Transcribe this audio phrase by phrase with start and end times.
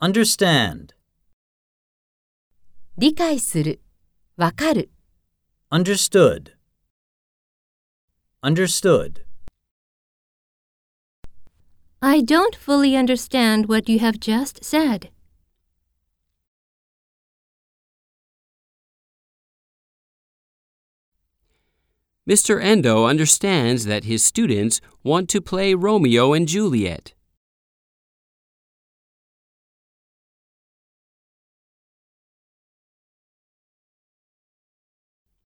[0.00, 0.94] understand,
[2.96, 3.80] 理解する、
[4.36, 4.90] わかる。
[5.70, 6.52] Understood.
[8.42, 9.24] understood,
[12.00, 15.10] I don't fully understand what you have just said.
[22.28, 22.62] Mr.
[22.62, 27.14] Endo understands that his students want to play Romeo and Juliet.